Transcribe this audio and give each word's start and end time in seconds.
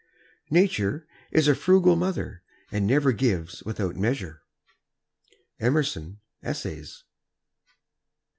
Nature 0.49 1.05
is 1.29 1.47
a 1.47 1.53
frugal 1.53 1.95
mother, 1.95 2.41
and 2.71 2.87
never 2.87 3.11
gives 3.11 3.61
without 3.65 3.95
measure. 3.95 4.41
Emerson, 5.59 6.19
"Essays." 6.41 7.03